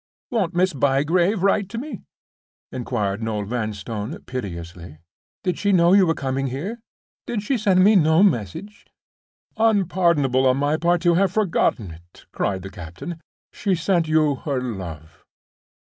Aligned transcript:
"Won't 0.31 0.55
Miss 0.55 0.73
Bygrave 0.73 1.43
write 1.43 1.69
to 1.69 1.77
me?" 1.77 2.01
inquired 2.71 3.21
Noel 3.21 3.45
Vanstone, 3.45 4.17
piteously. 4.23 4.97
"Did 5.43 5.59
she 5.59 5.71
know 5.71 5.93
you 5.93 6.07
were 6.07 6.15
coming 6.15 6.47
here? 6.47 6.79
Did 7.27 7.43
she 7.43 7.55
send 7.55 7.83
me 7.83 7.95
no 7.95 8.23
message?" 8.23 8.87
"Unpardonable 9.57 10.47
on 10.47 10.57
my 10.57 10.75
part 10.77 11.03
to 11.03 11.13
have 11.13 11.31
forgotten 11.31 11.91
it!" 11.91 12.25
cried 12.31 12.63
the 12.63 12.71
captain. 12.71 13.21
"She 13.53 13.75
sent 13.75 14.07
you 14.07 14.37
her 14.37 14.59
love." 14.59 15.23